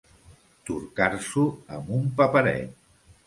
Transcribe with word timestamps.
Torcar-s'ho 0.69 1.45
amb 1.77 1.93
un 1.99 2.09
paperet. 2.23 2.73